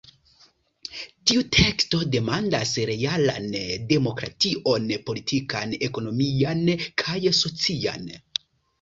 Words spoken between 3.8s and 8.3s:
demokration politikan, ekonomian kaj socian.